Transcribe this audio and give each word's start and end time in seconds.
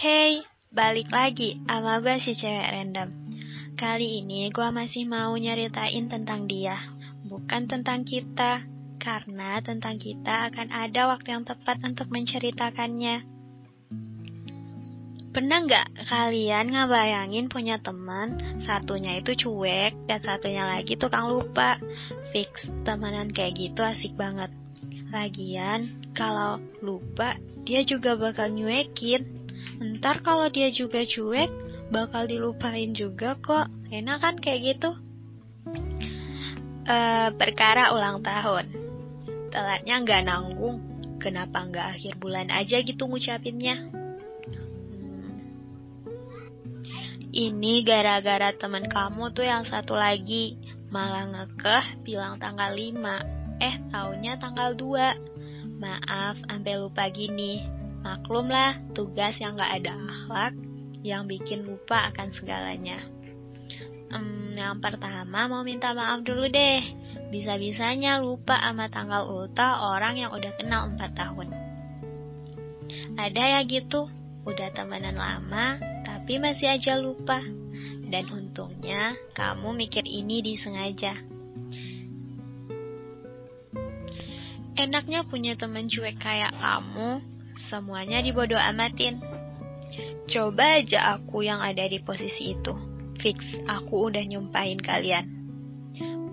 Hey, 0.00 0.48
balik 0.72 1.12
lagi 1.12 1.60
sama 1.68 2.00
gue 2.00 2.16
si 2.24 2.32
cewek 2.32 2.72
random. 2.72 3.12
Kali 3.76 4.24
ini 4.24 4.48
gue 4.48 4.64
masih 4.72 5.04
mau 5.04 5.36
nyeritain 5.36 6.08
tentang 6.08 6.48
dia, 6.48 6.80
bukan 7.28 7.68
tentang 7.68 8.08
kita. 8.08 8.64
Karena 8.96 9.60
tentang 9.60 10.00
kita 10.00 10.48
akan 10.48 10.72
ada 10.72 11.12
waktu 11.12 11.36
yang 11.36 11.44
tepat 11.44 11.84
untuk 11.84 12.08
menceritakannya. 12.08 13.28
Pernah 15.36 15.58
nggak 15.68 16.08
kalian 16.08 16.72
ngebayangin 16.72 17.52
punya 17.52 17.76
teman, 17.84 18.40
satunya 18.64 19.20
itu 19.20 19.36
cuek, 19.36 19.92
dan 20.08 20.24
satunya 20.24 20.64
lagi 20.64 20.96
tukang 20.96 21.28
lupa? 21.28 21.76
Fix, 22.32 22.72
temenan 22.88 23.36
kayak 23.36 23.52
gitu 23.52 23.84
asik 23.84 24.16
banget. 24.16 24.48
Lagian, 25.12 25.92
kalau 26.16 26.56
lupa, 26.80 27.36
dia 27.68 27.84
juga 27.84 28.16
bakal 28.16 28.48
nyuekin 28.56 29.39
Ntar 29.80 30.20
kalau 30.20 30.52
dia 30.52 30.68
juga 30.68 31.00
cuek, 31.08 31.48
bakal 31.88 32.28
dilupain 32.28 32.92
juga 32.92 33.32
kok. 33.40 33.72
Enak 33.88 34.18
kan 34.20 34.36
kayak 34.36 34.76
gitu? 34.76 34.92
Uh, 36.84 37.32
perkara 37.40 37.96
ulang 37.96 38.20
tahun. 38.20 38.68
Telatnya 39.48 39.94
nggak 40.04 40.22
nanggung. 40.28 40.78
Kenapa 41.16 41.64
nggak 41.64 41.86
akhir 41.96 42.12
bulan 42.20 42.52
aja 42.52 42.84
gitu 42.84 43.08
ngucapinnya? 43.08 43.88
Ini 47.30 47.74
gara-gara 47.86 48.52
temen 48.52 48.84
kamu 48.84 49.32
tuh 49.32 49.48
yang 49.48 49.64
satu 49.64 49.96
lagi 49.96 50.60
malah 50.90 51.24
ngekeh 51.30 52.02
bilang 52.02 52.42
tanggal 52.42 52.74
5 52.74 53.62
eh 53.62 53.76
tahunnya 53.94 54.42
tanggal 54.42 54.74
2 54.74 55.78
maaf 55.78 56.34
sampai 56.50 56.74
lupa 56.74 57.06
gini 57.14 57.62
Maklumlah, 58.00 58.96
tugas 58.96 59.36
yang 59.36 59.60
gak 59.60 59.84
ada 59.84 59.92
akhlak 59.92 60.54
yang 61.04 61.28
bikin 61.28 61.64
lupa 61.64 62.12
akan 62.12 62.28
segalanya. 62.32 63.00
Hmm, 64.10 64.58
yang 64.58 64.82
pertama 64.82 65.46
mau 65.46 65.62
minta 65.62 65.94
maaf 65.94 66.26
dulu 66.26 66.50
deh. 66.50 66.82
Bisa-bisanya 67.30 68.18
lupa 68.18 68.58
sama 68.58 68.90
tanggal 68.90 69.30
ulta 69.30 69.86
orang 69.86 70.18
yang 70.18 70.34
udah 70.34 70.52
kenal 70.58 70.90
4 70.90 71.14
tahun. 71.14 71.48
Ada 73.14 73.42
ya 73.54 73.60
gitu, 73.70 74.10
udah 74.48 74.68
temenan 74.74 75.14
lama, 75.14 75.78
tapi 76.02 76.42
masih 76.42 76.74
aja 76.74 76.98
lupa. 76.98 77.38
Dan 78.10 78.26
untungnya 78.34 79.14
kamu 79.38 79.78
mikir 79.86 80.02
ini 80.02 80.42
disengaja. 80.42 81.14
Enaknya 84.74 85.22
punya 85.28 85.54
temen 85.54 85.86
cuek 85.86 86.18
kayak 86.18 86.50
kamu, 86.58 87.22
semuanya 87.70 88.18
dibodoh 88.18 88.58
amatin. 88.58 89.22
Coba 90.26 90.82
aja 90.82 91.16
aku 91.16 91.46
yang 91.46 91.62
ada 91.62 91.86
di 91.86 92.02
posisi 92.02 92.58
itu. 92.58 92.74
Fix, 93.22 93.38
aku 93.70 94.10
udah 94.10 94.26
nyumpahin 94.26 94.82
kalian. 94.82 95.26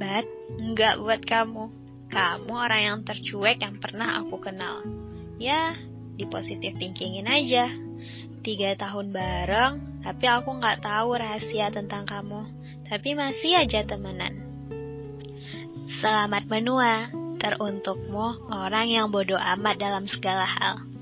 But, 0.00 0.24
nggak 0.56 1.00
buat 1.04 1.22
kamu. 1.28 1.64
Kamu 2.08 2.52
orang 2.52 2.82
yang 2.82 2.98
tercuek 3.04 3.60
yang 3.60 3.76
pernah 3.76 4.24
aku 4.24 4.40
kenal. 4.40 4.80
Ya, 5.36 5.76
di 6.16 6.24
positif 6.24 6.72
thinkingin 6.80 7.28
aja. 7.28 7.68
Tiga 8.40 8.78
tahun 8.78 9.12
bareng, 9.12 9.72
tapi 10.06 10.24
aku 10.30 10.56
nggak 10.56 10.80
tahu 10.84 11.18
rahasia 11.18 11.68
tentang 11.68 12.08
kamu. 12.08 12.48
Tapi 12.86 13.18
masih 13.18 13.66
aja 13.66 13.82
temenan. 13.82 14.38
Selamat 15.98 16.46
menua, 16.46 17.10
teruntukmu 17.42 18.52
orang 18.52 18.86
yang 18.86 19.10
bodoh 19.10 19.40
amat 19.40 19.80
dalam 19.82 20.06
segala 20.06 20.46
hal 20.46 20.95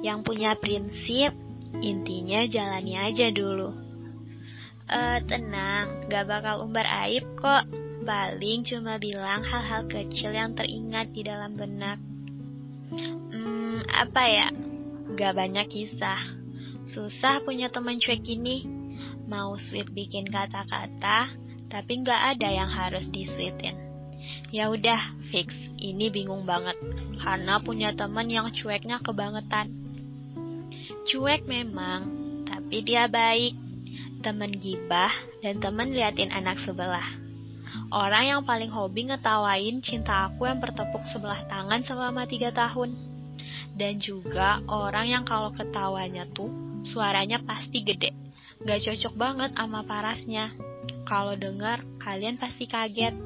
yang 0.00 0.24
punya 0.24 0.56
prinsip, 0.56 1.32
intinya 1.80 2.44
jalani 2.48 2.96
aja 2.96 3.28
dulu. 3.32 3.90
Eh, 4.90 5.18
tenang, 5.30 6.10
gak 6.10 6.26
bakal 6.26 6.66
umbar 6.66 6.82
aib 7.06 7.22
kok. 7.38 7.62
Paling 8.02 8.66
cuma 8.66 8.98
bilang 8.98 9.46
hal-hal 9.46 9.86
kecil 9.86 10.34
yang 10.34 10.58
teringat 10.58 11.14
di 11.14 11.22
dalam 11.22 11.54
benak. 11.54 12.02
Hmm, 13.30 13.86
apa 13.86 14.22
ya? 14.26 14.48
Gak 15.14 15.38
banyak 15.38 15.70
kisah. 15.70 16.18
Susah 16.90 17.38
punya 17.46 17.70
teman 17.70 18.02
cuek 18.02 18.26
ini. 18.26 18.66
Mau 19.30 19.54
sweet 19.62 19.94
bikin 19.94 20.26
kata-kata, 20.26 21.30
tapi 21.70 22.02
gak 22.02 22.34
ada 22.34 22.50
yang 22.50 22.66
harus 22.66 23.06
disweetin. 23.14 23.78
Ya 24.50 24.74
udah, 24.74 25.14
fix. 25.30 25.54
Ini 25.78 26.10
bingung 26.10 26.42
banget 26.42 26.74
karena 27.22 27.62
punya 27.62 27.94
teman 27.94 28.26
yang 28.26 28.50
cueknya 28.50 28.98
kebangetan. 29.06 29.79
Cuek 31.06 31.46
memang, 31.46 32.06
tapi 32.46 32.82
dia 32.82 33.06
baik. 33.06 33.54
Temen 34.20 34.52
gibah 34.60 35.10
dan 35.40 35.58
temen 35.58 35.96
liatin 35.96 36.28
anak 36.28 36.60
sebelah. 36.66 37.06
Orang 37.90 38.24
yang 38.26 38.42
paling 38.46 38.70
hobi 38.70 39.10
ngetawain 39.10 39.82
cinta 39.82 40.30
aku 40.30 40.46
yang 40.46 40.62
bertepuk 40.62 41.02
sebelah 41.10 41.42
tangan 41.50 41.82
selama 41.82 42.28
tiga 42.28 42.54
tahun. 42.54 42.94
Dan 43.74 43.98
juga 43.98 44.60
orang 44.68 45.08
yang 45.08 45.24
kalau 45.26 45.50
ketawanya 45.56 46.28
tuh 46.30 46.50
suaranya 46.86 47.42
pasti 47.42 47.82
gede. 47.82 48.14
Gak 48.62 48.84
cocok 48.84 49.14
banget 49.16 49.50
sama 49.56 49.82
parasnya. 49.82 50.52
Kalau 51.08 51.34
dengar, 51.34 51.82
kalian 51.98 52.38
pasti 52.38 52.68
kaget. 52.68 53.16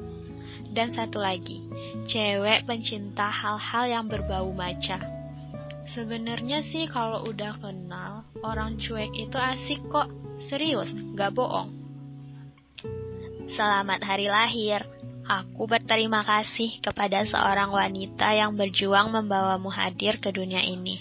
Dan 0.72 0.94
satu 0.94 1.20
lagi, 1.20 1.60
cewek 2.08 2.64
pencinta 2.64 3.28
hal-hal 3.28 3.84
yang 3.90 4.04
berbau 4.08 4.48
maca 4.54 5.13
Sebenarnya 5.94 6.58
sih 6.74 6.90
kalau 6.90 7.22
udah 7.30 7.54
kenal, 7.62 8.26
orang 8.42 8.82
cuek 8.82 9.14
itu 9.14 9.38
asik 9.38 9.78
kok. 9.94 10.10
Serius, 10.50 10.90
gak 11.14 11.38
bohong. 11.38 11.70
Selamat 13.54 14.02
hari 14.02 14.26
lahir. 14.26 14.82
Aku 15.22 15.70
berterima 15.70 16.26
kasih 16.26 16.82
kepada 16.82 17.22
seorang 17.22 17.70
wanita 17.70 18.26
yang 18.34 18.58
berjuang 18.58 19.14
membawamu 19.14 19.70
hadir 19.70 20.18
ke 20.18 20.34
dunia 20.34 20.66
ini. 20.66 20.98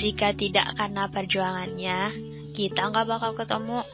Jika 0.00 0.32
tidak 0.32 0.80
karena 0.80 1.12
perjuangannya, 1.12 2.00
kita 2.56 2.88
gak 2.88 3.04
bakal 3.12 3.36
ketemu. 3.36 3.84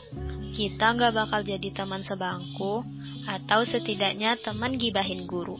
Kita 0.54 0.94
gak 0.94 1.10
bakal 1.10 1.42
jadi 1.42 1.74
teman 1.74 2.06
sebangku, 2.06 2.86
atau 3.26 3.66
setidaknya 3.66 4.38
teman 4.38 4.78
gibahin 4.78 5.26
guru. 5.26 5.58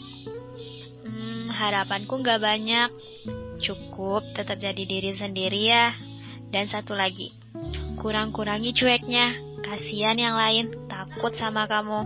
Hmm, 1.03 1.51
harapanku 1.51 2.23
gak 2.23 2.39
banyak, 2.39 2.95
Cukup 3.65 4.21
tetap 4.37 4.61
jadi 4.61 4.85
diri 4.85 5.17
sendiri 5.17 5.73
ya. 5.73 5.97
Dan 6.53 6.69
satu 6.69 6.93
lagi, 6.93 7.33
kurang-kurangi 7.97 8.77
cueknya. 8.77 9.41
Kasihan 9.65 10.21
yang 10.21 10.37
lain, 10.37 10.69
takut 10.93 11.33
sama 11.41 11.65
kamu. 11.65 12.05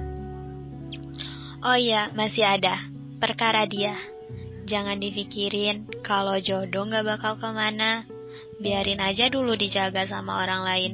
Oh 1.66 1.74
iya, 1.74 2.14
masih 2.14 2.46
ada. 2.46 2.86
Perkara 3.19 3.66
dia. 3.66 3.98
Jangan 4.70 5.02
dipikirin 5.02 5.91
kalau 6.06 6.38
jodoh 6.38 6.86
gak 6.86 7.02
bakal 7.02 7.34
ke 7.42 7.50
mana. 7.50 8.06
Biarin 8.62 9.02
aja 9.02 9.26
dulu 9.26 9.58
dijaga 9.58 10.06
sama 10.06 10.46
orang 10.46 10.62
lain. 10.62 10.92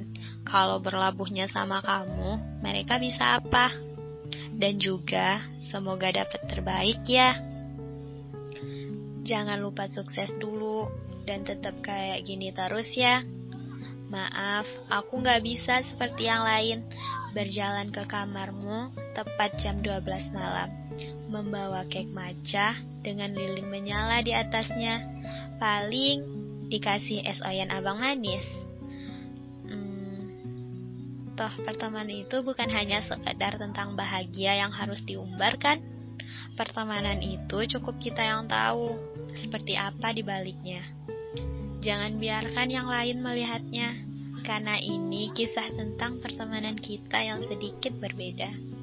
Kalau 0.49 0.81
berlabuhnya 0.81 1.45
sama 1.53 1.85
kamu, 1.85 2.65
mereka 2.65 2.97
bisa 2.97 3.37
apa? 3.37 3.69
Dan 4.57 4.81
juga, 4.81 5.45
semoga 5.69 6.09
dapat 6.09 6.41
terbaik 6.49 7.05
ya 7.05 7.54
jangan 9.25 9.59
lupa 9.59 9.89
sukses 9.89 10.29
dulu 10.37 10.87
dan 11.25 11.43
tetap 11.49 11.81
kayak 11.81 12.29
gini 12.29 12.53
terus 12.53 12.89
ya. 12.93 13.25
Maaf, 14.13 14.69
aku 14.93 15.25
nggak 15.25 15.43
bisa 15.43 15.81
seperti 15.91 16.29
yang 16.29 16.45
lain 16.45 16.85
berjalan 17.35 17.91
ke 17.91 18.05
kamarmu 18.07 18.95
tepat 19.17 19.59
jam 19.59 19.83
12 19.83 20.31
malam, 20.31 20.71
membawa 21.27 21.83
kek 21.91 22.07
maca 22.13 22.79
dengan 23.03 23.35
lilin 23.35 23.67
menyala 23.67 24.23
di 24.23 24.31
atasnya. 24.31 25.03
Paling 25.59 26.23
dikasih 26.69 27.25
es 27.27 27.41
oyen 27.43 27.73
abang 27.73 27.99
manis. 27.99 28.45
Hmm, 29.67 30.21
toh 31.35 31.51
pertemanan 31.65 32.13
itu 32.13 32.45
bukan 32.45 32.69
hanya 32.71 33.03
sekedar 33.03 33.57
tentang 33.57 33.97
bahagia 33.97 34.61
yang 34.61 34.71
harus 34.71 35.01
diumbarkan. 35.03 35.94
Pertemanan 36.55 37.19
itu 37.21 37.67
cukup 37.79 37.99
kita 37.99 38.23
yang 38.23 38.47
tahu 38.47 38.95
seperti 39.43 39.75
apa 39.75 40.15
di 40.15 40.23
baliknya. 40.23 40.83
Jangan 41.85 42.17
biarkan 42.17 42.69
yang 42.73 42.89
lain 42.89 43.21
melihatnya, 43.21 43.89
karena 44.45 44.81
ini 44.81 45.33
kisah 45.37 45.69
tentang 45.77 46.21
pertemanan 46.21 46.81
kita 46.81 47.21
yang 47.21 47.45
sedikit 47.45 47.93
berbeda. 48.01 48.74